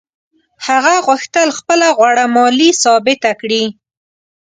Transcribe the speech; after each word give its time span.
هغه 0.67 0.93
غوښتل 1.07 1.47
خپله 1.57 1.87
غوړه 1.97 2.25
مالي 2.35 2.69
ثابته 2.83 3.31
کړي. 3.41 3.63